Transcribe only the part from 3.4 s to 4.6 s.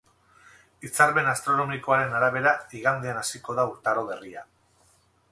da urtaro berria.